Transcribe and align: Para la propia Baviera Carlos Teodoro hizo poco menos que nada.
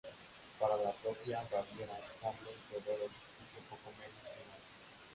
Para 0.59 0.75
la 0.77 0.91
propia 0.93 1.43
Baviera 1.51 1.95
Carlos 2.19 2.55
Teodoro 2.71 3.05
hizo 3.05 3.61
poco 3.69 3.91
menos 3.99 4.17
que 4.23 4.45
nada. 4.47 4.57